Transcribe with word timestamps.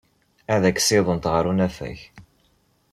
Ad 0.53 0.63
k-ssiwḍent 0.75 1.29
ɣer 1.33 1.43
unafag. 1.51 1.99